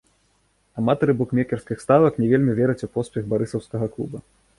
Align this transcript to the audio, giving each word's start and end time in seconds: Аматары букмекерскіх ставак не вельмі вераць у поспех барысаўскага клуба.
Аматары 0.81 1.13
букмекерскіх 1.19 1.83
ставак 1.85 2.17
не 2.21 2.29
вельмі 2.31 2.55
вераць 2.61 2.77
у 2.87 2.89
поспех 2.95 3.29
барысаўскага 3.35 3.91
клуба. 3.97 4.23